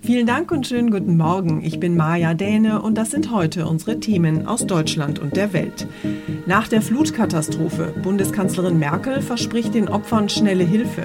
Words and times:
Vielen 0.00 0.26
Dank 0.26 0.50
und 0.52 0.66
schönen 0.66 0.90
guten 0.90 1.16
Morgen. 1.16 1.62
Ich 1.62 1.80
bin 1.80 1.96
Maja 1.96 2.32
Däne 2.32 2.80
und 2.80 2.96
das 2.96 3.10
sind 3.10 3.30
heute 3.30 3.66
unsere 3.66 4.00
Themen 4.00 4.46
aus 4.46 4.66
Deutschland 4.66 5.18
und 5.18 5.36
der 5.36 5.52
Welt. 5.52 5.86
Nach 6.46 6.66
der 6.66 6.80
Flutkatastrophe. 6.80 7.92
Bundeskanzlerin 8.02 8.78
Merkel 8.78 9.20
verspricht 9.20 9.74
den 9.74 9.88
Opfern 9.88 10.28
schnelle 10.28 10.64
Hilfe. 10.64 11.02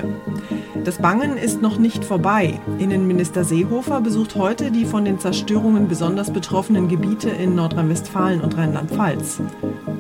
Das 0.85 0.99
Bangen 0.99 1.37
ist 1.37 1.61
noch 1.61 1.77
nicht 1.77 2.05
vorbei. 2.05 2.59
Innenminister 2.79 3.43
Seehofer 3.43 3.99
besucht 3.99 4.35
heute 4.35 4.71
die 4.71 4.85
von 4.85 5.05
den 5.05 5.19
Zerstörungen 5.19 5.87
besonders 5.87 6.31
betroffenen 6.31 6.87
Gebiete 6.87 7.29
in 7.29 7.55
Nordrhein-Westfalen 7.55 8.41
und 8.41 8.57
Rheinland-Pfalz. 8.57 9.41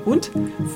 Und 0.05 0.31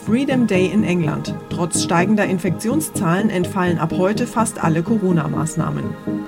Freedom 0.05 0.47
Day 0.47 0.67
in 0.67 0.83
England. 0.83 1.33
Trotz 1.49 1.83
steigender 1.83 2.25
Infektionszahlen 2.25 3.29
entfallen 3.29 3.77
ab 3.77 3.93
heute 3.97 4.27
fast 4.27 4.63
alle 4.63 4.83
Corona-Maßnahmen. 4.83 6.26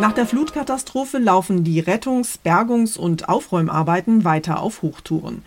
Nach 0.00 0.12
der 0.12 0.26
Flutkatastrophe 0.26 1.18
laufen 1.18 1.64
die 1.64 1.80
Rettungs-, 1.80 2.38
Bergungs- 2.38 2.96
und 2.96 3.28
Aufräumarbeiten 3.28 4.22
weiter 4.22 4.60
auf 4.60 4.82
Hochtouren. 4.82 5.42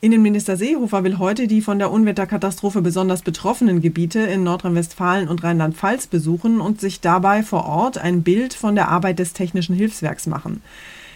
Innenminister 0.00 0.56
Seehofer 0.56 1.02
will 1.02 1.18
heute 1.18 1.48
die 1.48 1.60
von 1.60 1.80
der 1.80 1.90
Unwetterkatastrophe 1.90 2.82
besonders 2.82 3.22
betroffenen 3.22 3.80
Gebiete 3.80 4.20
in 4.20 4.44
Nordrhein-Westfalen 4.44 5.26
und 5.26 5.42
Rheinland-Pfalz 5.42 6.06
besuchen 6.06 6.60
und 6.60 6.80
sich 6.80 7.00
dabei 7.00 7.42
vor 7.42 7.66
Ort 7.66 7.98
ein 7.98 8.22
Bild 8.22 8.54
von 8.54 8.76
der 8.76 8.90
Arbeit 8.90 9.18
des 9.18 9.32
Technischen 9.32 9.74
Hilfswerks 9.74 10.28
machen. 10.28 10.62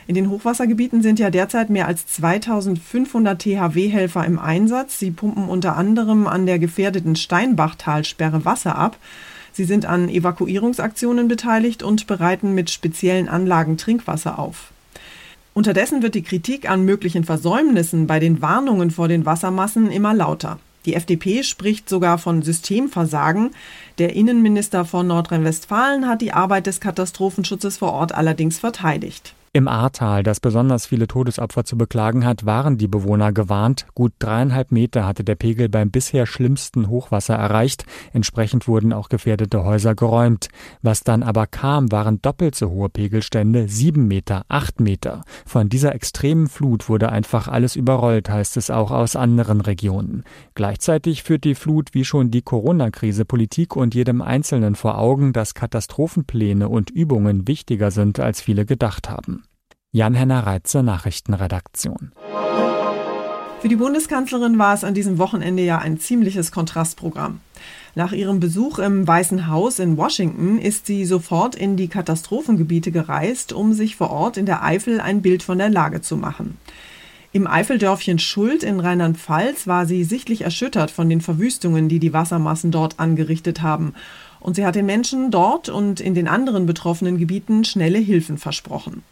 In 0.08 0.16
den 0.16 0.28
Hochwassergebieten 0.28 1.02
sind 1.02 1.20
ja 1.20 1.30
derzeit 1.30 1.70
mehr 1.70 1.86
als 1.86 2.08
2500 2.08 3.40
THW-Helfer 3.40 4.26
im 4.26 4.40
Einsatz. 4.40 4.98
Sie 4.98 5.12
pumpen 5.12 5.48
unter 5.48 5.76
anderem 5.76 6.26
an 6.26 6.46
der 6.46 6.58
gefährdeten 6.58 7.14
Steinbachtalsperre 7.14 8.44
Wasser 8.44 8.76
ab. 8.76 8.96
Sie 9.52 9.64
sind 9.64 9.86
an 9.86 10.08
Evakuierungsaktionen 10.08 11.28
beteiligt 11.28 11.82
und 11.82 12.06
bereiten 12.06 12.54
mit 12.54 12.70
speziellen 12.70 13.28
Anlagen 13.28 13.76
Trinkwasser 13.76 14.38
auf. 14.38 14.70
Unterdessen 15.52 16.02
wird 16.02 16.14
die 16.14 16.22
Kritik 16.22 16.70
an 16.70 16.84
möglichen 16.84 17.24
Versäumnissen 17.24 18.06
bei 18.06 18.20
den 18.20 18.40
Warnungen 18.40 18.90
vor 18.90 19.08
den 19.08 19.26
Wassermassen 19.26 19.90
immer 19.90 20.14
lauter. 20.14 20.58
Die 20.86 20.94
FDP 20.94 21.42
spricht 21.42 21.88
sogar 21.88 22.16
von 22.18 22.42
Systemversagen. 22.42 23.50
Der 23.98 24.14
Innenminister 24.14 24.84
von 24.84 25.06
Nordrhein-Westfalen 25.06 26.06
hat 26.06 26.22
die 26.22 26.32
Arbeit 26.32 26.66
des 26.66 26.80
Katastrophenschutzes 26.80 27.78
vor 27.78 27.92
Ort 27.92 28.14
allerdings 28.14 28.58
verteidigt. 28.58 29.34
Im 29.52 29.66
Ahrtal, 29.66 30.22
das 30.22 30.38
besonders 30.38 30.86
viele 30.86 31.08
Todesopfer 31.08 31.64
zu 31.64 31.76
beklagen 31.76 32.24
hat, 32.24 32.46
waren 32.46 32.78
die 32.78 32.86
Bewohner 32.86 33.32
gewarnt. 33.32 33.84
Gut 33.96 34.12
dreieinhalb 34.20 34.70
Meter 34.70 35.04
hatte 35.04 35.24
der 35.24 35.34
Pegel 35.34 35.68
beim 35.68 35.90
bisher 35.90 36.26
schlimmsten 36.26 36.88
Hochwasser 36.88 37.34
erreicht. 37.34 37.84
Entsprechend 38.12 38.68
wurden 38.68 38.92
auch 38.92 39.08
gefährdete 39.08 39.64
Häuser 39.64 39.96
geräumt. 39.96 40.50
Was 40.82 41.02
dann 41.02 41.24
aber 41.24 41.48
kam, 41.48 41.90
waren 41.90 42.22
doppelt 42.22 42.54
so 42.54 42.70
hohe 42.70 42.90
Pegelstände, 42.90 43.66
sieben 43.66 44.06
Meter, 44.06 44.44
acht 44.46 44.78
Meter. 44.78 45.24
Von 45.44 45.68
dieser 45.68 45.96
extremen 45.96 46.46
Flut 46.46 46.88
wurde 46.88 47.10
einfach 47.10 47.48
alles 47.48 47.74
überrollt, 47.74 48.30
heißt 48.30 48.56
es 48.56 48.70
auch 48.70 48.92
aus 48.92 49.16
anderen 49.16 49.62
Regionen. 49.62 50.22
Gleichzeitig 50.54 51.24
führt 51.24 51.42
die 51.42 51.56
Flut 51.56 51.92
wie 51.92 52.04
schon 52.04 52.30
die 52.30 52.42
Corona-Krise 52.42 53.24
Politik 53.24 53.74
und 53.74 53.96
jedem 53.96 54.22
Einzelnen 54.22 54.76
vor 54.76 54.96
Augen, 54.96 55.32
dass 55.32 55.54
Katastrophenpläne 55.54 56.68
und 56.68 56.90
Übungen 56.90 57.48
wichtiger 57.48 57.90
sind, 57.90 58.20
als 58.20 58.40
viele 58.40 58.64
gedacht 58.64 59.10
haben. 59.10 59.40
Jan-Henner 59.92 60.46
Reitze, 60.46 60.84
Nachrichtenredaktion. 60.84 62.12
Für 63.60 63.68
die 63.68 63.74
Bundeskanzlerin 63.74 64.56
war 64.56 64.72
es 64.72 64.84
an 64.84 64.94
diesem 64.94 65.18
Wochenende 65.18 65.64
ja 65.64 65.78
ein 65.78 65.98
ziemliches 65.98 66.52
Kontrastprogramm. 66.52 67.40
Nach 67.96 68.12
ihrem 68.12 68.38
Besuch 68.38 68.78
im 68.78 69.04
Weißen 69.04 69.48
Haus 69.48 69.80
in 69.80 69.96
Washington 69.96 70.60
ist 70.60 70.86
sie 70.86 71.04
sofort 71.04 71.56
in 71.56 71.76
die 71.76 71.88
Katastrophengebiete 71.88 72.92
gereist, 72.92 73.52
um 73.52 73.72
sich 73.72 73.96
vor 73.96 74.12
Ort 74.12 74.36
in 74.36 74.46
der 74.46 74.62
Eifel 74.62 75.00
ein 75.00 75.22
Bild 75.22 75.42
von 75.42 75.58
der 75.58 75.70
Lage 75.70 76.00
zu 76.00 76.16
machen. 76.16 76.56
Im 77.32 77.48
Eifeldörfchen 77.48 78.20
Schuld 78.20 78.62
in 78.62 78.78
Rheinland-Pfalz 78.78 79.66
war 79.66 79.86
sie 79.86 80.04
sichtlich 80.04 80.42
erschüttert 80.42 80.92
von 80.92 81.08
den 81.08 81.20
Verwüstungen, 81.20 81.88
die 81.88 81.98
die 81.98 82.12
Wassermassen 82.12 82.70
dort 82.70 83.00
angerichtet 83.00 83.60
haben. 83.60 83.94
Und 84.38 84.54
sie 84.54 84.64
hat 84.64 84.76
den 84.76 84.86
Menschen 84.86 85.32
dort 85.32 85.68
und 85.68 85.98
in 86.00 86.14
den 86.14 86.28
anderen 86.28 86.66
betroffenen 86.66 87.18
Gebieten 87.18 87.64
schnelle 87.64 87.98
Hilfen 87.98 88.38
versprochen. 88.38 89.02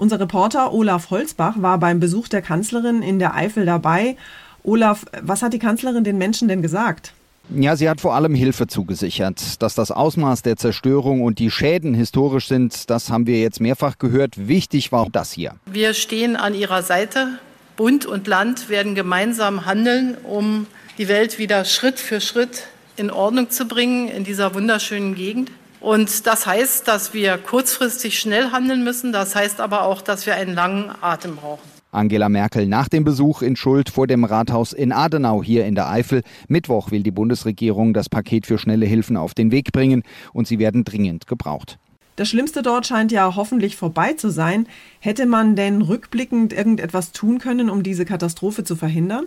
Unser 0.00 0.18
Reporter 0.18 0.72
Olaf 0.72 1.10
Holzbach 1.10 1.56
war 1.60 1.76
beim 1.76 2.00
Besuch 2.00 2.26
der 2.26 2.40
Kanzlerin 2.40 3.02
in 3.02 3.18
der 3.18 3.34
Eifel 3.34 3.66
dabei. 3.66 4.16
Olaf, 4.62 5.04
was 5.20 5.42
hat 5.42 5.52
die 5.52 5.58
Kanzlerin 5.58 6.04
den 6.04 6.16
Menschen 6.16 6.48
denn 6.48 6.62
gesagt? 6.62 7.12
Ja, 7.50 7.76
sie 7.76 7.86
hat 7.86 8.00
vor 8.00 8.14
allem 8.14 8.34
Hilfe 8.34 8.66
zugesichert. 8.66 9.60
Dass 9.60 9.74
das 9.74 9.90
Ausmaß 9.90 10.40
der 10.40 10.56
Zerstörung 10.56 11.20
und 11.20 11.38
die 11.38 11.50
Schäden 11.50 11.92
historisch 11.92 12.48
sind, 12.48 12.88
das 12.88 13.10
haben 13.10 13.26
wir 13.26 13.40
jetzt 13.40 13.60
mehrfach 13.60 13.98
gehört. 13.98 14.48
Wichtig 14.48 14.90
war 14.90 15.06
das 15.12 15.32
hier. 15.32 15.56
Wir 15.66 15.92
stehen 15.92 16.34
an 16.34 16.54
ihrer 16.54 16.82
Seite. 16.82 17.38
Bund 17.76 18.06
und 18.06 18.26
Land 18.26 18.70
werden 18.70 18.94
gemeinsam 18.94 19.66
handeln, 19.66 20.16
um 20.24 20.66
die 20.96 21.08
Welt 21.08 21.38
wieder 21.38 21.66
Schritt 21.66 22.00
für 22.00 22.22
Schritt 22.22 22.68
in 22.96 23.10
Ordnung 23.10 23.50
zu 23.50 23.66
bringen 23.66 24.08
in 24.08 24.24
dieser 24.24 24.54
wunderschönen 24.54 25.14
Gegend. 25.14 25.50
Und 25.80 26.26
das 26.26 26.46
heißt, 26.46 26.86
dass 26.86 27.14
wir 27.14 27.38
kurzfristig 27.38 28.18
schnell 28.18 28.52
handeln 28.52 28.84
müssen. 28.84 29.12
Das 29.12 29.34
heißt 29.34 29.60
aber 29.60 29.84
auch, 29.84 30.02
dass 30.02 30.26
wir 30.26 30.34
einen 30.34 30.54
langen 30.54 30.90
Atem 31.00 31.36
brauchen. 31.36 31.68
Angela 31.92 32.28
Merkel 32.28 32.66
nach 32.66 32.88
dem 32.88 33.04
Besuch 33.04 33.42
in 33.42 33.56
Schuld 33.56 33.90
vor 33.90 34.06
dem 34.06 34.24
Rathaus 34.24 34.72
in 34.72 34.92
Adenau 34.92 35.42
hier 35.42 35.66
in 35.66 35.74
der 35.74 35.90
Eifel. 35.90 36.22
Mittwoch 36.46 36.92
will 36.92 37.02
die 37.02 37.10
Bundesregierung 37.10 37.94
das 37.94 38.08
Paket 38.08 38.46
für 38.46 38.58
schnelle 38.58 38.86
Hilfen 38.86 39.16
auf 39.16 39.34
den 39.34 39.50
Weg 39.50 39.72
bringen 39.72 40.04
und 40.32 40.46
sie 40.46 40.60
werden 40.60 40.84
dringend 40.84 41.26
gebraucht. 41.26 41.78
Das 42.14 42.28
Schlimmste 42.28 42.62
dort 42.62 42.86
scheint 42.86 43.12
ja 43.12 43.34
hoffentlich 43.34 43.76
vorbei 43.76 44.12
zu 44.12 44.30
sein. 44.30 44.68
Hätte 45.00 45.26
man 45.26 45.56
denn 45.56 45.82
rückblickend 45.82 46.52
irgendetwas 46.52 47.12
tun 47.12 47.38
können, 47.38 47.70
um 47.70 47.82
diese 47.82 48.04
Katastrophe 48.04 48.62
zu 48.62 48.76
verhindern? 48.76 49.24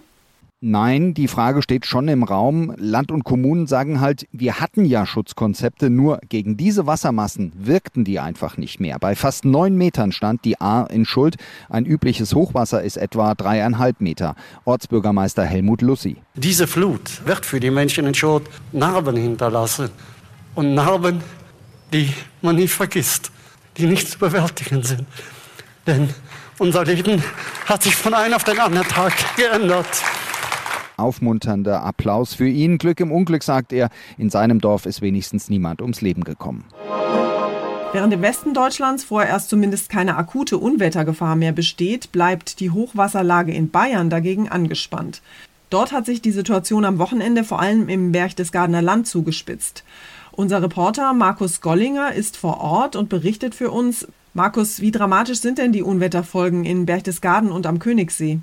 Nein, 0.65 1.13
die 1.13 1.27
Frage 1.27 1.61
steht 1.61 1.85
schon 1.85 2.07
im 2.07 2.23
Raum. 2.23 2.73
Land 2.77 3.11
und 3.11 3.25
Kommunen 3.25 3.67
sagen 3.67 3.99
halt, 3.99 4.29
wir 4.31 4.61
hatten 4.61 4.85
ja 4.85 5.05
Schutzkonzepte, 5.05 5.89
nur 5.89 6.21
gegen 6.29 6.55
diese 6.55 6.87
Wassermassen 6.87 7.51
wirkten 7.53 8.05
die 8.05 8.21
einfach 8.21 8.55
nicht 8.55 8.79
mehr. 8.79 8.97
Bei 8.97 9.13
fast 9.13 9.43
neun 9.43 9.75
Metern 9.75 10.13
stand 10.13 10.45
die 10.45 10.61
A 10.61 10.83
in 10.83 11.03
Schuld. 11.03 11.35
Ein 11.67 11.85
übliches 11.85 12.33
Hochwasser 12.33 12.81
ist 12.81 12.95
etwa 12.95 13.35
dreieinhalb 13.35 13.99
Meter. 13.99 14.35
Ortsbürgermeister 14.63 15.43
Helmut 15.43 15.81
Lussi. 15.81 16.15
Diese 16.35 16.65
Flut 16.65 17.27
wird 17.27 17.45
für 17.45 17.59
die 17.59 17.69
Menschen 17.69 18.07
in 18.07 18.13
Schuld 18.13 18.43
Narben 18.71 19.17
hinterlassen. 19.17 19.89
Und 20.55 20.75
Narben, 20.75 21.19
die 21.91 22.09
man 22.41 22.55
nicht 22.55 22.73
vergisst, 22.73 23.31
die 23.75 23.85
nicht 23.85 24.11
zu 24.11 24.17
bewältigen 24.17 24.81
sind. 24.81 25.05
Denn 25.85 26.07
unser 26.57 26.85
Leben 26.85 27.21
hat 27.65 27.83
sich 27.83 27.97
von 27.97 28.13
einem 28.13 28.35
auf 28.35 28.45
den 28.45 28.57
anderen 28.57 28.87
Tag 28.87 29.11
geändert. 29.35 29.89
Aufmunternder 30.97 31.83
Applaus 31.83 32.33
für 32.33 32.47
ihn. 32.47 32.77
Glück 32.77 32.99
im 32.99 33.11
Unglück, 33.11 33.43
sagt 33.43 33.73
er. 33.73 33.89
In 34.17 34.29
seinem 34.29 34.59
Dorf 34.61 34.85
ist 34.85 35.01
wenigstens 35.01 35.49
niemand 35.49 35.81
ums 35.81 36.01
Leben 36.01 36.23
gekommen. 36.23 36.65
Während 37.93 38.11
im 38.11 38.23
Westen 38.23 38.55
Deutschlands 38.55 39.03
vorerst 39.03 39.49
zumindest 39.49 39.87
keine 39.87 40.17
akute 40.17 40.57
Unwettergefahr 40.57 41.35
mehr 41.35 41.51
besteht, 41.51 42.11
bleibt 42.11 42.59
die 42.59 42.71
Hochwasserlage 42.71 43.53
in 43.53 43.69
Bayern 43.69 44.09
dagegen 44.09 44.49
angespannt. 44.49 45.21
Dort 45.69 45.91
hat 45.91 46.07
sich 46.07 46.21
die 46.21 46.31
Situation 46.31 46.85
am 46.85 46.97
Wochenende 46.97 47.43
vor 47.43 47.59
allem 47.59 47.89
im 47.89 48.11
Berchtesgadener 48.11 48.81
Land 48.81 49.07
zugespitzt. 49.07 49.83
Unser 50.31 50.63
Reporter 50.63 51.13
Markus 51.13 51.61
Gollinger 51.61 52.13
ist 52.13 52.37
vor 52.37 52.61
Ort 52.61 52.95
und 52.95 53.09
berichtet 53.09 53.53
für 53.53 53.69
uns. 53.69 54.07
Markus, 54.33 54.81
wie 54.81 54.89
dramatisch 54.89 55.39
sind 55.39 55.59
denn 55.59 55.71
die 55.71 55.83
Unwetterfolgen 55.83 56.65
in 56.65 56.87
Berchtesgaden 56.87 57.51
und 57.51 57.67
am 57.67 57.77
Königssee? 57.77 58.39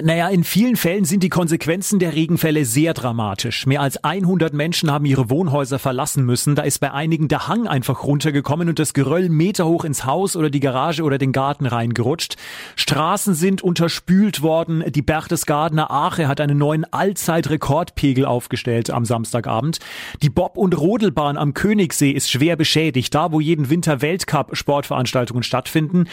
Naja, 0.00 0.28
in 0.30 0.42
vielen 0.42 0.76
Fällen 0.76 1.04
sind 1.04 1.22
die 1.22 1.28
Konsequenzen 1.28 1.98
der 1.98 2.14
Regenfälle 2.14 2.64
sehr 2.64 2.94
dramatisch. 2.94 3.66
Mehr 3.66 3.82
als 3.82 4.02
100 4.02 4.54
Menschen 4.54 4.90
haben 4.90 5.04
ihre 5.04 5.28
Wohnhäuser 5.28 5.78
verlassen 5.78 6.24
müssen. 6.24 6.54
Da 6.54 6.62
ist 6.62 6.78
bei 6.78 6.92
einigen 6.92 7.28
der 7.28 7.46
Hang 7.46 7.66
einfach 7.68 8.02
runtergekommen 8.02 8.70
und 8.70 8.78
das 8.78 8.94
Geröll 8.94 9.28
meterhoch 9.28 9.84
ins 9.84 10.06
Haus 10.06 10.34
oder 10.34 10.48
die 10.48 10.60
Garage 10.60 11.02
oder 11.02 11.18
den 11.18 11.32
Garten 11.32 11.66
reingerutscht. 11.66 12.36
Straßen 12.74 13.34
sind 13.34 13.60
unterspült 13.60 14.40
worden. 14.40 14.82
Die 14.90 15.02
Berchtesgadener 15.02 15.90
Ache 15.90 16.26
hat 16.26 16.40
einen 16.40 16.56
neuen 16.56 16.90
Allzeitrekordpegel 16.90 18.24
aufgestellt 18.24 18.88
am 18.88 19.04
Samstagabend. 19.04 19.78
Die 20.22 20.30
Bob- 20.30 20.56
und 20.56 20.74
Rodelbahn 20.80 21.36
am 21.36 21.52
Königssee 21.52 22.12
ist 22.12 22.30
schwer 22.30 22.56
beschädigt. 22.56 23.14
Da, 23.14 23.30
wo 23.30 23.40
jeden 23.40 23.68
Winter 23.68 24.00
Weltcup-Sportveranstaltungen 24.00 25.42
stattfinden. 25.42 26.06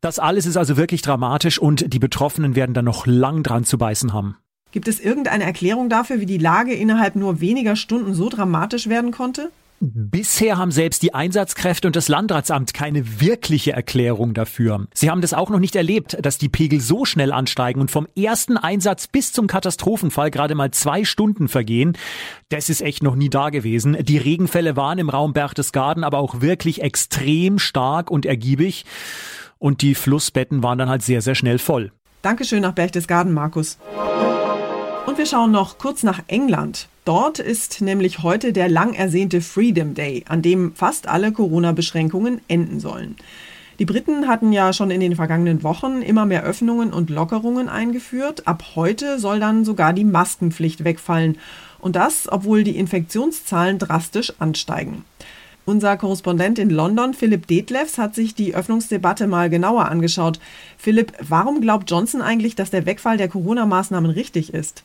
Das 0.00 0.18
alles 0.18 0.46
ist 0.46 0.56
also 0.56 0.76
wirklich 0.76 1.02
dramatisch 1.02 1.58
und 1.58 1.92
die 1.92 1.98
Betroffenen 1.98 2.54
werden 2.54 2.74
da 2.74 2.82
noch 2.82 3.06
lang 3.06 3.42
dran 3.42 3.64
zu 3.64 3.78
beißen 3.78 4.12
haben. 4.12 4.36
Gibt 4.72 4.88
es 4.88 5.00
irgendeine 5.00 5.44
Erklärung 5.44 5.88
dafür, 5.88 6.20
wie 6.20 6.26
die 6.26 6.38
Lage 6.38 6.74
innerhalb 6.74 7.16
nur 7.16 7.40
weniger 7.40 7.76
Stunden 7.76 8.14
so 8.14 8.28
dramatisch 8.28 8.88
werden 8.88 9.10
konnte? 9.10 9.50
Bisher 9.78 10.56
haben 10.56 10.70
selbst 10.70 11.02
die 11.02 11.12
Einsatzkräfte 11.12 11.86
und 11.86 11.96
das 11.96 12.08
Landratsamt 12.08 12.72
keine 12.72 13.20
wirkliche 13.20 13.72
Erklärung 13.72 14.32
dafür. 14.32 14.86
Sie 14.94 15.10
haben 15.10 15.20
das 15.20 15.34
auch 15.34 15.50
noch 15.50 15.58
nicht 15.58 15.76
erlebt, 15.76 16.16
dass 16.22 16.38
die 16.38 16.48
Pegel 16.48 16.80
so 16.80 17.04
schnell 17.04 17.30
ansteigen 17.30 17.80
und 17.80 17.90
vom 17.90 18.08
ersten 18.16 18.56
Einsatz 18.56 19.06
bis 19.06 19.32
zum 19.32 19.46
Katastrophenfall 19.46 20.30
gerade 20.30 20.54
mal 20.54 20.70
zwei 20.70 21.04
Stunden 21.04 21.48
vergehen. 21.48 21.96
Das 22.48 22.70
ist 22.70 22.80
echt 22.80 23.02
noch 23.02 23.16
nie 23.16 23.28
da 23.28 23.50
gewesen. 23.50 23.98
Die 24.00 24.16
Regenfälle 24.16 24.76
waren 24.76 24.98
im 24.98 25.10
Raum 25.10 25.34
Berchtesgaden 25.34 26.04
aber 26.04 26.18
auch 26.18 26.40
wirklich 26.40 26.80
extrem 26.80 27.58
stark 27.58 28.10
und 28.10 28.24
ergiebig 28.24 28.86
und 29.58 29.82
die 29.82 29.94
Flussbetten 29.94 30.62
waren 30.62 30.78
dann 30.78 30.88
halt 30.88 31.02
sehr, 31.02 31.22
sehr 31.22 31.34
schnell 31.34 31.58
voll. 31.58 31.92
Dankeschön 32.22 32.62
nach 32.62 32.72
Berchtesgaden, 32.72 33.32
Markus. 33.32 33.78
Und 35.06 35.18
wir 35.18 35.26
schauen 35.26 35.52
noch 35.52 35.78
kurz 35.78 36.02
nach 36.02 36.20
England. 36.26 36.88
Dort 37.04 37.38
ist 37.38 37.80
nämlich 37.80 38.24
heute 38.24 38.52
der 38.52 38.68
lang 38.68 38.94
ersehnte 38.94 39.40
Freedom 39.40 39.94
Day, 39.94 40.24
an 40.28 40.42
dem 40.42 40.74
fast 40.74 41.06
alle 41.06 41.30
Corona-Beschränkungen 41.30 42.40
enden 42.48 42.80
sollen. 42.80 43.14
Die 43.78 43.84
Briten 43.84 44.26
hatten 44.26 44.52
ja 44.52 44.72
schon 44.72 44.90
in 44.90 45.00
den 45.00 45.14
vergangenen 45.14 45.62
Wochen 45.62 46.02
immer 46.02 46.24
mehr 46.24 46.42
Öffnungen 46.42 46.92
und 46.92 47.10
Lockerungen 47.10 47.68
eingeführt. 47.68 48.48
Ab 48.48 48.64
heute 48.74 49.18
soll 49.18 49.38
dann 49.38 49.64
sogar 49.64 49.92
die 49.92 50.04
Maskenpflicht 50.04 50.82
wegfallen. 50.82 51.38
Und 51.78 51.94
das, 51.94 52.26
obwohl 52.30 52.64
die 52.64 52.76
Infektionszahlen 52.76 53.78
drastisch 53.78 54.32
ansteigen. 54.38 55.04
Unser 55.66 55.96
Korrespondent 55.96 56.60
in 56.60 56.70
London, 56.70 57.12
Philipp 57.12 57.48
Detlefs, 57.48 57.98
hat 57.98 58.14
sich 58.14 58.36
die 58.36 58.54
Öffnungsdebatte 58.54 59.26
mal 59.26 59.50
genauer 59.50 59.86
angeschaut. 59.86 60.38
Philipp, 60.78 61.12
warum 61.20 61.60
glaubt 61.60 61.90
Johnson 61.90 62.22
eigentlich, 62.22 62.54
dass 62.54 62.70
der 62.70 62.86
Wegfall 62.86 63.16
der 63.16 63.26
Corona-Maßnahmen 63.26 64.12
richtig 64.12 64.54
ist? 64.54 64.84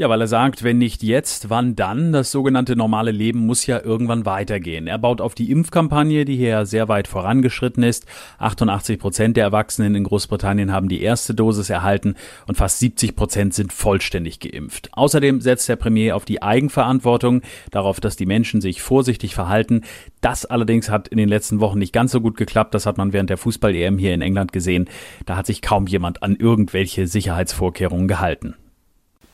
Ja, 0.00 0.08
weil 0.08 0.20
er 0.20 0.28
sagt, 0.28 0.62
wenn 0.62 0.78
nicht 0.78 1.02
jetzt, 1.02 1.50
wann 1.50 1.74
dann? 1.74 2.12
Das 2.12 2.30
sogenannte 2.30 2.76
normale 2.76 3.10
Leben 3.10 3.44
muss 3.46 3.66
ja 3.66 3.82
irgendwann 3.82 4.24
weitergehen. 4.24 4.86
Er 4.86 4.96
baut 4.96 5.20
auf 5.20 5.34
die 5.34 5.50
Impfkampagne, 5.50 6.24
die 6.24 6.36
hier 6.36 6.66
sehr 6.66 6.86
weit 6.86 7.08
vorangeschritten 7.08 7.82
ist. 7.82 8.06
88 8.38 9.00
Prozent 9.00 9.36
der 9.36 9.42
Erwachsenen 9.42 9.96
in 9.96 10.04
Großbritannien 10.04 10.70
haben 10.70 10.88
die 10.88 11.02
erste 11.02 11.34
Dosis 11.34 11.68
erhalten 11.68 12.14
und 12.46 12.54
fast 12.54 12.78
70 12.78 13.16
Prozent 13.16 13.54
sind 13.54 13.72
vollständig 13.72 14.38
geimpft. 14.38 14.88
Außerdem 14.92 15.40
setzt 15.40 15.68
der 15.68 15.74
Premier 15.74 16.14
auf 16.14 16.24
die 16.24 16.42
Eigenverantwortung, 16.44 17.42
darauf, 17.72 17.98
dass 17.98 18.14
die 18.14 18.26
Menschen 18.26 18.60
sich 18.60 18.80
vorsichtig 18.80 19.34
verhalten. 19.34 19.82
Das 20.20 20.46
allerdings 20.46 20.90
hat 20.90 21.08
in 21.08 21.18
den 21.18 21.28
letzten 21.28 21.58
Wochen 21.58 21.80
nicht 21.80 21.92
ganz 21.92 22.12
so 22.12 22.20
gut 22.20 22.36
geklappt. 22.36 22.72
Das 22.72 22.86
hat 22.86 22.98
man 22.98 23.12
während 23.12 23.30
der 23.30 23.36
Fußball-EM 23.36 23.98
hier 23.98 24.14
in 24.14 24.22
England 24.22 24.52
gesehen. 24.52 24.88
Da 25.26 25.34
hat 25.34 25.46
sich 25.46 25.60
kaum 25.60 25.88
jemand 25.88 26.22
an 26.22 26.36
irgendwelche 26.36 27.08
Sicherheitsvorkehrungen 27.08 28.06
gehalten. 28.06 28.54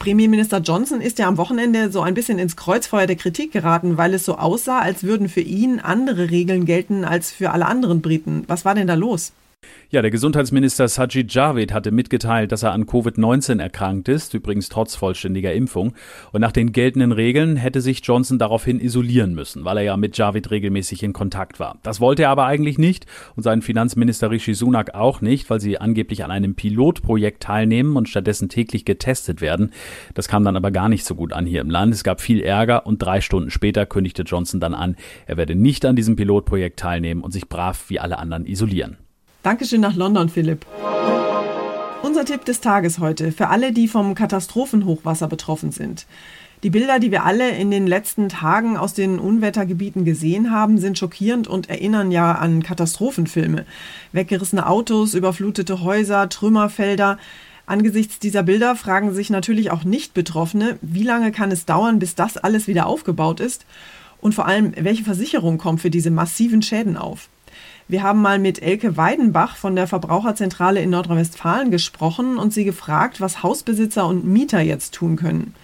Premierminister 0.04 0.58
Johnson 0.58 1.00
ist 1.00 1.18
ja 1.18 1.26
am 1.26 1.38
Wochenende 1.38 1.90
so 1.90 2.02
ein 2.02 2.12
bisschen 2.12 2.38
ins 2.38 2.56
Kreuzfeuer 2.56 3.06
der 3.06 3.16
Kritik 3.16 3.52
geraten, 3.52 3.96
weil 3.96 4.12
es 4.12 4.26
so 4.26 4.36
aussah, 4.36 4.80
als 4.80 5.02
würden 5.04 5.30
für 5.30 5.40
ihn 5.40 5.80
andere 5.80 6.30
Regeln 6.30 6.66
gelten 6.66 7.06
als 7.06 7.32
für 7.32 7.52
alle 7.52 7.64
anderen 7.64 8.02
Briten. 8.02 8.44
Was 8.46 8.66
war 8.66 8.74
denn 8.74 8.86
da 8.86 8.92
los? 8.92 9.32
Ja, 9.94 10.02
der 10.02 10.11
Gesundheitsminister 10.11 10.88
Sajid 10.88 11.32
Javid 11.32 11.72
hatte 11.72 11.93
mitgeteilt, 11.93 12.50
dass 12.50 12.64
er 12.64 12.72
an 12.72 12.84
Covid-19 12.84 13.61
erkrankt 13.61 14.08
ist, 14.08 14.35
übrigens 14.35 14.68
trotz 14.68 14.97
vollständiger 14.97 15.52
Impfung. 15.52 15.94
Und 16.33 16.40
nach 16.40 16.50
den 16.50 16.73
geltenden 16.73 17.12
Regeln 17.12 17.54
hätte 17.54 17.80
sich 17.80 18.00
Johnson 18.04 18.40
daraufhin 18.40 18.80
isolieren 18.80 19.35
müssen, 19.35 19.64
weil 19.64 19.76
er 19.76 19.83
ja 19.85 19.97
mit 19.97 20.18
Javid 20.18 20.50
regelmäßig 20.50 21.04
in 21.04 21.12
Kontakt 21.12 21.61
war. 21.61 21.78
Das 21.85 22.00
wollte 22.00 22.25
er 22.25 22.30
aber 22.30 22.47
eigentlich 22.47 22.76
nicht 22.76 23.06
und 23.37 23.44
sein 23.44 23.62
Finanzminister 23.62 24.33
Rishi 24.33 24.54
Sunak 24.54 24.94
auch 24.94 25.21
nicht, 25.21 25.49
weil 25.49 25.61
sie 25.61 25.78
angeblich 25.78 26.25
an 26.25 26.33
einem 26.33 26.56
Pilotprojekt 26.56 27.44
teilnehmen 27.44 27.94
und 27.94 28.09
stattdessen 28.09 28.49
täglich 28.49 28.85
getestet 28.85 29.40
werden. 29.40 29.71
Das 30.14 30.26
kam 30.26 30.42
dann 30.44 30.56
aber 30.56 30.73
gar 30.73 30.88
nicht 30.88 31.04
so 31.04 31.14
gut 31.14 31.33
an 31.33 31.47
hier 31.47 31.61
im 31.61 31.71
Land. 31.71 31.94
Es 31.94 32.02
gab 32.02 32.21
viel 32.21 32.40
Ärger 32.40 32.85
und 32.85 33.00
drei 33.00 33.21
Stunden 33.21 33.52
später 33.52 33.87
kündigte 33.87 34.23
Johnson 34.23 34.59
dann 34.59 34.75
an, 34.75 34.97
er 35.26 35.37
werde 35.37 35.54
nicht 35.54 35.85
an 35.85 35.94
diesem 35.94 36.16
Pilotprojekt 36.16 36.80
teilnehmen 36.80 37.23
und 37.23 37.30
sich 37.30 37.49
brav 37.49 37.85
wie 37.90 38.00
alle 38.00 38.18
anderen 38.18 38.44
isolieren. 38.44 39.03
Dankeschön 39.44 39.82
nach 39.82 39.94
London, 39.94 40.30
Philipp. 40.30 40.64
Unser 42.02 42.24
Tipp 42.24 42.46
des 42.46 42.62
Tages 42.62 42.98
heute 42.98 43.30
für 43.30 43.48
alle, 43.48 43.72
die 43.72 43.88
vom 43.88 44.14
Katastrophenhochwasser 44.14 45.28
betroffen 45.28 45.70
sind. 45.70 46.06
Die 46.62 46.70
Bilder, 46.70 46.98
die 46.98 47.10
wir 47.10 47.24
alle 47.24 47.50
in 47.50 47.70
den 47.70 47.86
letzten 47.86 48.30
Tagen 48.30 48.78
aus 48.78 48.94
den 48.94 49.18
Unwettergebieten 49.18 50.06
gesehen 50.06 50.50
haben, 50.50 50.78
sind 50.78 50.98
schockierend 50.98 51.46
und 51.46 51.68
erinnern 51.68 52.10
ja 52.10 52.32
an 52.32 52.62
Katastrophenfilme. 52.62 53.66
Weggerissene 54.12 54.66
Autos, 54.66 55.12
überflutete 55.12 55.82
Häuser, 55.82 56.30
Trümmerfelder. 56.30 57.18
Angesichts 57.66 58.18
dieser 58.18 58.44
Bilder 58.44 58.76
fragen 58.76 59.12
sich 59.12 59.28
natürlich 59.28 59.70
auch 59.70 59.84
Nicht-Betroffene, 59.84 60.78
wie 60.80 61.02
lange 61.02 61.32
kann 61.32 61.52
es 61.52 61.66
dauern, 61.66 61.98
bis 61.98 62.14
das 62.14 62.38
alles 62.38 62.66
wieder 62.66 62.86
aufgebaut 62.86 63.40
ist? 63.40 63.66
Und 64.22 64.34
vor 64.34 64.46
allem, 64.46 64.72
welche 64.74 65.04
Versicherung 65.04 65.58
kommt 65.58 65.82
für 65.82 65.90
diese 65.90 66.10
massiven 66.10 66.62
Schäden 66.62 66.96
auf? 66.96 67.28
Wir 67.87 68.03
haben 68.03 68.23
mal 68.23 68.38
mit 68.38 68.62
Elke 68.62 68.97
Weidenbach 68.97 69.57
von 69.57 69.76
der 69.76 69.87
Verbraucherzentrale 69.87 70.81
in 70.81 70.88
Nordrhein-Westfalen 70.88 71.71
gesprochen 71.71 72.38
und 72.38 72.50
sie 72.50 72.64
gefragt, 72.64 73.21
was 73.21 73.43
Hausbesitzer 73.43 74.07
und 74.07 74.25
Mieter 74.25 74.62
jetzt 74.62 74.95
tun 74.95 75.17
können. 75.17 75.55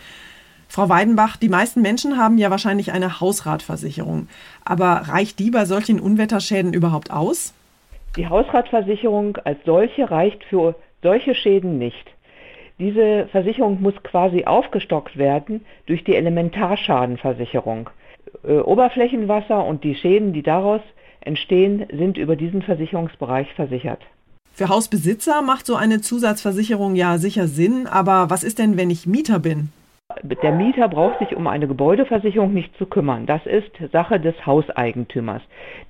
Frau 0.68 0.90
Weidenbach, 0.90 1.38
die 1.38 1.48
meisten 1.48 1.80
Menschen 1.80 2.18
haben 2.18 2.36
ja 2.36 2.50
wahrscheinlich 2.50 2.92
eine 2.92 3.20
Hausratversicherung. 3.20 4.28
Aber 4.66 5.08
reicht 5.08 5.38
die 5.38 5.50
bei 5.50 5.64
solchen 5.64 5.98
Unwetterschäden 5.98 6.74
überhaupt 6.74 7.10
aus? 7.10 7.54
Die 8.16 8.28
Hausratversicherung 8.28 9.38
als 9.44 9.58
solche 9.64 10.10
reicht 10.10 10.44
für 10.44 10.74
solche 11.02 11.34
Schäden 11.34 11.78
nicht. 11.78 12.06
Diese 12.78 13.28
Versicherung 13.32 13.80
muss 13.80 13.94
quasi 14.02 14.44
aufgestockt 14.44 15.16
werden 15.16 15.64
durch 15.86 16.04
die 16.04 16.16
Elementarschadenversicherung. 16.16 17.88
Äh, 18.46 18.58
Oberflächenwasser 18.58 19.64
und 19.64 19.84
die 19.84 19.94
Schäden, 19.94 20.34
die 20.34 20.42
daraus 20.42 20.82
entstehen, 21.20 21.86
sind 21.92 22.16
über 22.16 22.36
diesen 22.36 22.62
Versicherungsbereich 22.62 23.52
versichert. 23.54 24.00
Für 24.52 24.68
Hausbesitzer 24.68 25.42
macht 25.42 25.66
so 25.66 25.76
eine 25.76 26.00
Zusatzversicherung 26.00 26.94
ja 26.94 27.18
sicher 27.18 27.46
Sinn, 27.46 27.86
aber 27.86 28.30
was 28.30 28.44
ist 28.44 28.58
denn, 28.58 28.76
wenn 28.76 28.90
ich 28.90 29.06
Mieter 29.06 29.38
bin? 29.38 29.70
Der 30.22 30.52
Mieter 30.52 30.88
braucht 30.88 31.20
sich 31.20 31.36
um 31.36 31.46
eine 31.46 31.68
Gebäudeversicherung 31.68 32.52
nicht 32.52 32.76
zu 32.76 32.86
kümmern. 32.86 33.26
Das 33.26 33.46
ist 33.46 33.70
Sache 33.92 34.18
des 34.18 34.34
Hauseigentümers. 34.44 35.40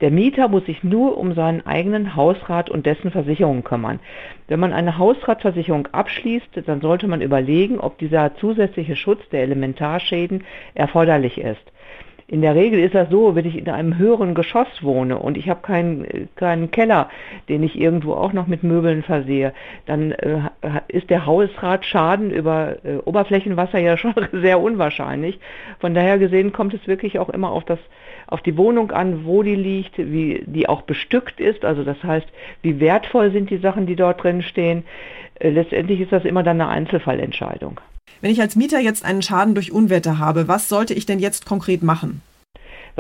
Der 0.03 0.11
Mieter 0.11 0.49
muss 0.49 0.67
sich 0.67 0.85
nur 0.85 1.17
um 1.17 1.35
seinen 1.35 1.67
eigenen 1.67 2.15
Hausrat 2.17 2.69
und 2.69 2.85
dessen 2.85 3.11
Versicherung 3.11 3.65
kümmern. 3.65 3.99
Wenn 4.47 4.61
man 4.61 4.75
eine 4.75 4.99
Hausratversicherung 4.99 5.89
abschließt, 5.93 6.49
dann 6.67 6.83
sollte 6.83 7.09
man 7.09 7.23
überlegen, 7.23 7.81
ob 7.81 7.99
dieser 7.99 8.37
zusätzliche 8.37 8.95
Schutz 8.95 9.21
der 9.31 9.43
Elementarschäden 9.43 10.45
erforderlich 10.75 11.39
ist. 11.39 11.73
In 12.31 12.43
der 12.43 12.55
Regel 12.55 12.79
ist 12.79 12.95
das 12.95 13.11
so, 13.11 13.35
wenn 13.35 13.45
ich 13.45 13.59
in 13.59 13.69
einem 13.69 13.99
höheren 13.99 14.37
Geschoss 14.37 14.69
wohne 14.83 15.19
und 15.19 15.37
ich 15.37 15.49
habe 15.49 15.63
keinen, 15.63 16.29
keinen 16.37 16.71
Keller, 16.71 17.09
den 17.49 17.65
ich 17.65 17.77
irgendwo 17.77 18.13
auch 18.13 18.33
noch 18.33 18.47
mit 18.47 18.63
Möbeln 18.63 19.03
versehe, 19.03 19.53
dann 19.87 20.13
äh, 20.13 20.43
ist 20.87 21.11
der 21.11 21.27
Hausratschaden 21.27 22.31
über 22.31 22.77
äh, 22.85 22.99
Oberflächenwasser 23.05 23.79
ja 23.81 23.97
schon 23.97 24.15
sehr 24.31 24.61
unwahrscheinlich. 24.61 25.41
Von 25.81 25.93
daher 25.93 26.19
gesehen 26.19 26.53
kommt 26.53 26.73
es 26.73 26.87
wirklich 26.87 27.19
auch 27.19 27.31
immer 27.31 27.51
auf 27.51 27.65
das 27.65 27.81
auf 28.29 28.43
die 28.43 28.57
Wohnung 28.57 28.93
an, 28.93 29.25
wo 29.25 29.43
die 29.43 29.57
liegt, 29.57 29.99
wie 29.99 30.45
die 30.47 30.69
auch 30.69 30.83
bestückt 30.83 31.41
ist, 31.41 31.65
also 31.65 31.83
das 31.83 32.01
heißt, 32.05 32.29
wie 32.63 32.79
wertvoll 32.79 33.33
sind 33.33 33.51
die 33.51 33.59
Sachen, 33.59 33.87
die 33.87 33.97
dort 33.97 34.23
drin 34.23 34.43
stehen. 34.43 34.85
Äh, 35.41 35.51
letztendlich 35.51 36.01
ist 36.01 36.13
das 36.13 36.25
immer 36.25 36.45
dann 36.45 36.61
eine 36.61 36.71
Einzelfallentscheidung. 36.71 37.81
Wenn 38.21 38.31
ich 38.31 38.41
als 38.41 38.57
Mieter 38.57 38.81
jetzt 38.81 39.05
einen 39.05 39.23
Schaden 39.23 39.55
durch 39.55 39.73
Unwetter 39.73 40.19
habe, 40.19 40.49
was 40.49 40.69
sollte 40.69 40.95
ich 40.95 41.07
denn 41.07 41.19
jetzt 41.19 41.47
konkret 41.47 41.83
machen? 41.83 42.23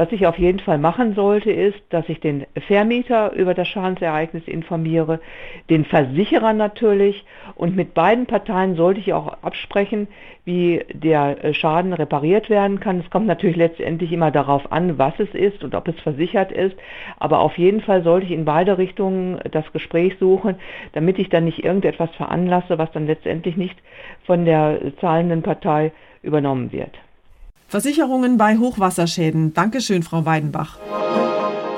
Was 0.01 0.13
ich 0.13 0.27
auf 0.27 0.39
jeden 0.39 0.61
Fall 0.61 0.79
machen 0.79 1.15
sollte, 1.15 1.53
ist, 1.53 1.79
dass 1.91 2.09
ich 2.09 2.21
den 2.21 2.47
Vermieter 2.67 3.35
über 3.35 3.53
das 3.53 3.69
Schadensereignis 3.69 4.49
informiere, 4.49 5.21
den 5.69 5.85
Versicherer 5.85 6.55
natürlich 6.55 7.23
und 7.55 7.77
mit 7.77 7.93
beiden 7.93 8.25
Parteien 8.25 8.77
sollte 8.77 8.99
ich 8.99 9.13
auch 9.13 9.27
absprechen, 9.43 10.09
wie 10.47 10.83
der 10.91 11.45
äh, 11.45 11.53
Schaden 11.53 11.93
repariert 11.93 12.49
werden 12.49 12.81
kann. 12.81 13.01
Es 13.01 13.11
kommt 13.11 13.27
natürlich 13.27 13.57
letztendlich 13.57 14.11
immer 14.11 14.31
darauf 14.31 14.73
an, 14.73 14.97
was 14.97 15.13
es 15.19 15.35
ist 15.35 15.63
und 15.63 15.75
ob 15.75 15.87
es 15.87 16.01
versichert 16.01 16.51
ist, 16.51 16.77
aber 17.19 17.41
auf 17.41 17.59
jeden 17.59 17.83
Fall 17.83 18.03
sollte 18.03 18.25
ich 18.25 18.33
in 18.33 18.47
beide 18.47 18.79
Richtungen 18.79 19.39
das 19.51 19.71
Gespräch 19.71 20.17
suchen, 20.19 20.55
damit 20.95 21.19
ich 21.19 21.29
dann 21.29 21.45
nicht 21.45 21.63
irgendetwas 21.63 22.09
veranlasse, 22.13 22.79
was 22.79 22.91
dann 22.93 23.07
letztendlich 23.07 23.59
nicht 23.59 23.79
von 24.25 24.47
der 24.47 24.81
zahlenden 24.99 25.43
Partei 25.43 25.93
übernommen 26.23 26.73
wird. 26.73 26.99
Versicherungen 27.71 28.37
bei 28.37 28.59
Hochwasserschäden. 28.59 29.55
Dankeschön, 29.55 30.03
Frau 30.03 30.25
Weidenbach. 30.25 30.77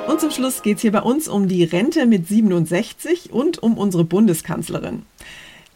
Und 0.08 0.20
zum 0.20 0.30
Schluss 0.30 0.62
geht 0.62 0.76
es 0.76 0.80
hier 0.80 0.90
bei 0.90 1.02
uns 1.02 1.28
um 1.28 1.48
die 1.48 1.64
Rente 1.64 2.06
mit 2.06 2.26
67 2.26 3.30
und 3.30 3.62
um 3.62 3.76
unsere 3.76 4.02
Bundeskanzlerin. 4.02 5.02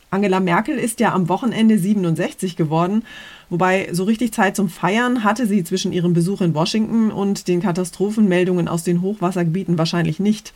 Angela 0.08 0.40
Merkel 0.40 0.78
ist 0.78 1.00
ja 1.00 1.12
am 1.12 1.28
Wochenende 1.28 1.78
67 1.78 2.56
geworden, 2.56 3.04
wobei 3.50 3.90
so 3.92 4.04
richtig 4.04 4.32
Zeit 4.32 4.56
zum 4.56 4.70
Feiern 4.70 5.23
hatte 5.23 5.46
sie 5.46 5.64
zwischen 5.64 5.92
ihrem 5.92 6.14
Besuch 6.14 6.40
in 6.40 6.54
Washington 6.54 7.11
und 7.11 7.46
den 7.46 7.61
Katastrophenmeldungen 7.61 8.68
aus 8.68 8.85
den 8.85 9.02
Hochwassergebieten 9.02 9.76
wahrscheinlich 9.76 10.18
nicht. 10.18 10.54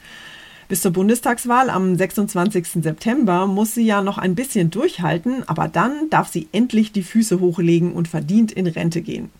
Bis 0.70 0.82
zur 0.82 0.92
Bundestagswahl 0.92 1.68
am 1.68 1.96
26. 1.96 2.64
September 2.80 3.48
muss 3.48 3.74
sie 3.74 3.84
ja 3.84 4.02
noch 4.02 4.18
ein 4.18 4.36
bisschen 4.36 4.70
durchhalten, 4.70 5.42
aber 5.48 5.66
dann 5.66 6.08
darf 6.10 6.28
sie 6.28 6.46
endlich 6.52 6.92
die 6.92 7.02
Füße 7.02 7.40
hochlegen 7.40 7.92
und 7.92 8.06
verdient 8.06 8.52
in 8.52 8.68
Rente 8.68 9.02
gehen. 9.02 9.30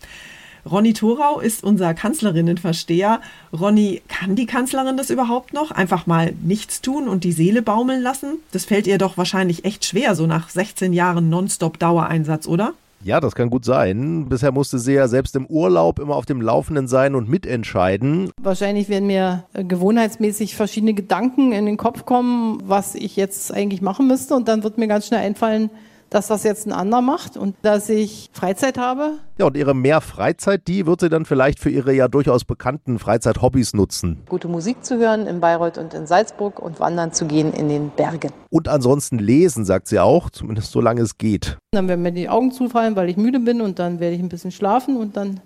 Ronny 0.69 0.91
Thorau 0.91 1.39
ist 1.39 1.63
unser 1.63 1.93
Kanzlerinnenversteher. 1.93 3.21
Ronny, 3.57 4.01
kann 4.09 4.35
die 4.35 4.45
Kanzlerin 4.45 4.97
das 4.97 5.09
überhaupt 5.09 5.53
noch? 5.53 5.71
Einfach 5.71 6.05
mal 6.05 6.33
nichts 6.43 6.81
tun 6.81 7.07
und 7.07 7.23
die 7.23 7.31
Seele 7.31 7.61
baumeln 7.61 8.01
lassen? 8.01 8.39
Das 8.51 8.65
fällt 8.65 8.85
ihr 8.85 8.97
doch 8.97 9.17
wahrscheinlich 9.17 9.63
echt 9.63 9.85
schwer, 9.85 10.15
so 10.15 10.27
nach 10.27 10.49
16 10.49 10.91
Jahren 10.91 11.29
Nonstop-Dauereinsatz, 11.29 12.45
oder? 12.45 12.73
Ja, 13.03 13.19
das 13.19 13.33
kann 13.33 13.49
gut 13.49 13.65
sein. 13.65 14.27
Bisher 14.29 14.51
musste 14.51 14.77
sie 14.77 14.93
ja 14.93 15.07
selbst 15.07 15.35
im 15.35 15.47
Urlaub 15.47 15.99
immer 15.99 16.15
auf 16.15 16.25
dem 16.25 16.41
Laufenden 16.41 16.87
sein 16.87 17.15
und 17.15 17.27
mitentscheiden. 17.27 18.31
Wahrscheinlich 18.41 18.89
werden 18.89 19.07
mir 19.07 19.43
äh, 19.53 19.63
gewohnheitsmäßig 19.63 20.55
verschiedene 20.55 20.93
Gedanken 20.93 21.51
in 21.51 21.65
den 21.65 21.77
Kopf 21.77 22.05
kommen, 22.05 22.61
was 22.63 22.93
ich 22.93 23.15
jetzt 23.15 23.53
eigentlich 23.53 23.81
machen 23.81 24.07
müsste. 24.07 24.35
Und 24.35 24.47
dann 24.47 24.63
wird 24.63 24.77
mir 24.77 24.87
ganz 24.87 25.07
schnell 25.07 25.21
einfallen, 25.21 25.71
dass 26.11 26.27
das 26.27 26.43
jetzt 26.43 26.67
ein 26.67 26.73
anderer 26.73 27.01
macht 27.01 27.37
und 27.37 27.55
dass 27.63 27.89
ich 27.89 28.29
Freizeit 28.33 28.77
habe. 28.77 29.13
Ja, 29.39 29.45
und 29.47 29.57
ihre 29.57 29.73
mehr 29.73 30.01
Freizeit, 30.01 30.67
die 30.67 30.85
wird 30.85 30.99
sie 30.99 31.09
dann 31.09 31.25
vielleicht 31.25 31.59
für 31.59 31.71
ihre 31.71 31.93
ja 31.93 32.07
durchaus 32.07 32.43
bekannten 32.45 32.99
Freizeithobbys 32.99 33.73
nutzen. 33.73 34.21
Gute 34.29 34.47
Musik 34.47 34.83
zu 34.85 34.97
hören 34.97 35.25
in 35.25 35.39
Bayreuth 35.39 35.77
und 35.77 35.93
in 35.93 36.05
Salzburg 36.05 36.59
und 36.59 36.79
wandern 36.79 37.13
zu 37.13 37.25
gehen 37.25 37.53
in 37.53 37.69
den 37.69 37.89
Bergen. 37.89 38.31
Und 38.49 38.67
ansonsten 38.67 39.17
lesen, 39.17 39.63
sagt 39.63 39.87
sie 39.87 39.99
auch, 39.99 40.29
zumindest 40.29 40.71
solange 40.71 41.01
es 41.01 41.17
geht. 41.17 41.57
Dann 41.71 41.87
werden 41.87 42.01
mir 42.01 42.11
die 42.11 42.27
Augen 42.27 42.51
zufallen, 42.51 42.95
weil 42.97 43.09
ich 43.09 43.15
müde 43.15 43.39
bin 43.39 43.61
und 43.61 43.79
dann 43.79 44.01
werde 44.01 44.15
ich 44.15 44.21
ein 44.21 44.29
bisschen 44.29 44.51
schlafen 44.51 44.97
und 44.97 45.15
dann 45.15 45.39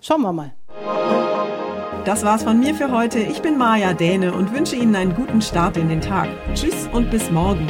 schauen 0.00 0.22
wir 0.22 0.32
mal. 0.32 0.52
Das 2.04 2.24
war's 2.24 2.44
von 2.44 2.58
mir 2.58 2.74
für 2.74 2.92
heute. 2.92 3.18
Ich 3.18 3.42
bin 3.42 3.58
Maja 3.58 3.92
Däne 3.92 4.32
und 4.32 4.52
wünsche 4.52 4.76
Ihnen 4.76 4.94
einen 4.94 5.14
guten 5.14 5.42
Start 5.42 5.76
in 5.76 5.88
den 5.88 6.00
Tag. 6.00 6.28
Tschüss 6.54 6.88
und 6.92 7.10
bis 7.10 7.30
morgen. 7.30 7.66